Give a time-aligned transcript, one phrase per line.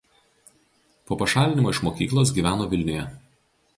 [1.11, 3.05] Po pašalinimo iš mokyklos gyveno Vilniuje.